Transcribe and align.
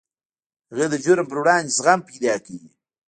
هغه 0.69 0.85
د 0.89 0.93
جرم 1.03 1.25
پر 1.29 1.37
وړاندې 1.41 1.73
زغم 1.77 1.99
پیدا 2.09 2.33
کوي 2.45 2.67